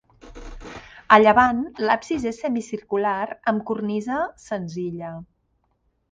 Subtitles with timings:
[1.17, 5.13] A llevant, l'absis és semicircular amb cornisa senzilla.